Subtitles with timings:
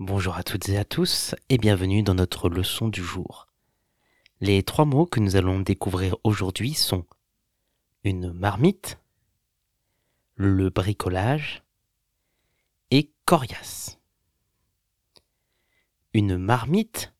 [0.00, 3.48] Bonjour à toutes et à tous et bienvenue dans notre leçon du jour.
[4.40, 7.04] Les trois mots que nous allons découvrir aujourd'hui sont
[8.02, 8.98] une marmite,
[10.36, 11.62] le bricolage
[12.90, 13.98] et coriace.
[16.14, 17.12] Une marmite,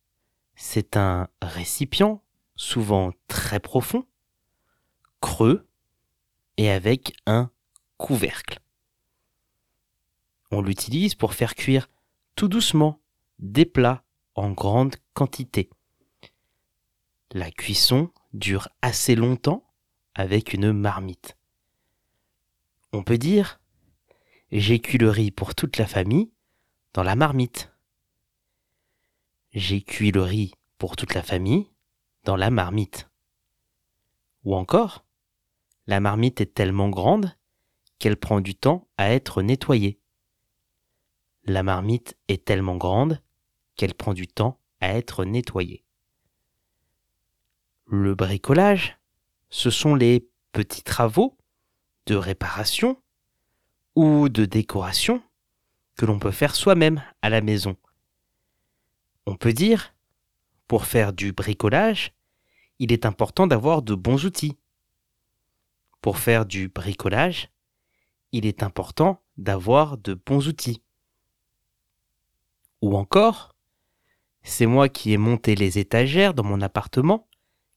[0.54, 2.22] c'est un récipient
[2.56, 4.06] souvent très profond,
[5.20, 5.68] creux
[6.56, 7.50] et avec un
[7.98, 8.58] couvercle.
[10.50, 11.86] On l'utilise pour faire cuire
[12.34, 13.00] tout doucement
[13.38, 14.04] des plats
[14.34, 15.70] en grande quantité.
[17.32, 19.64] La cuisson dure assez longtemps
[20.14, 21.36] avec une marmite.
[22.92, 23.60] On peut dire
[24.52, 26.32] j'ai cuit le riz pour toute la famille
[26.92, 27.72] dans la marmite.
[29.52, 31.70] J'ai cuit le riz pour toute la famille
[32.24, 33.08] dans la marmite.
[34.44, 35.05] Ou encore,
[35.86, 37.36] la marmite est tellement grande
[37.98, 40.00] qu'elle prend du temps à être nettoyée.
[41.50, 43.20] La marmite est tellement grande
[43.74, 45.82] qu'elle prend du temps à être nettoyée.
[47.88, 49.00] Le bricolage,
[49.48, 51.36] ce sont les petits travaux
[52.06, 53.02] de réparation
[53.97, 55.25] ou de décoration
[55.97, 57.77] que l'on peut faire soi-même à la maison.
[59.27, 59.92] On peut dire,
[60.69, 62.12] pour faire du bricolage,
[62.78, 64.56] il est important d'avoir de bons outils.
[66.00, 67.50] Pour faire du bricolage,
[68.30, 70.80] il est important d'avoir de bons outils.
[72.83, 73.55] Ou encore,
[74.42, 77.28] c'est moi qui ai monté les étagères dans mon appartement,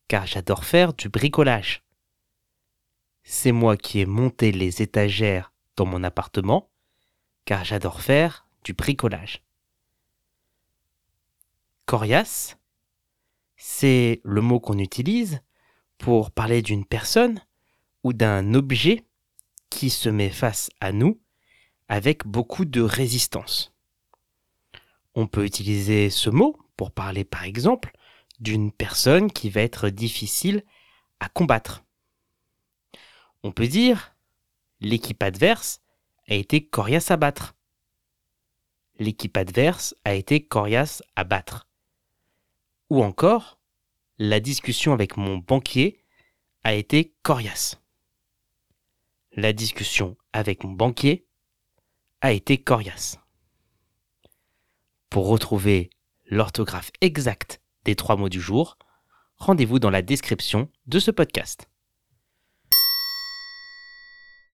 [0.07, 1.83] car j'adore faire du bricolage.
[3.23, 6.69] C'est moi qui ai monté les étagères dans mon appartement,
[7.45, 9.43] car j'adore faire du bricolage.
[11.85, 12.57] Coriace,
[13.57, 15.41] c'est le mot qu'on utilise
[15.97, 17.41] pour parler d'une personne
[18.03, 19.05] ou d'un objet
[19.69, 21.19] qui se met face à nous
[21.87, 23.72] avec beaucoup de résistance.
[25.15, 27.91] On peut utiliser ce mot pour parler par exemple
[28.39, 30.63] d'une personne qui va être difficile
[31.19, 31.83] à combattre.
[33.43, 34.15] On peut dire
[34.79, 35.81] l'équipe adverse
[36.27, 37.55] a été coriace à battre.
[38.99, 41.67] L'équipe adverse a été coriace à battre.
[42.89, 43.59] Ou encore,
[44.17, 46.03] la discussion avec mon banquier
[46.63, 47.81] a été coriace.
[49.33, 51.25] La discussion avec mon banquier
[52.21, 53.22] a été coriace.
[55.13, 55.91] Pour retrouver
[56.25, 58.79] l'orthographe exacte des trois mots du jour,
[59.37, 61.69] rendez-vous dans la description de ce podcast.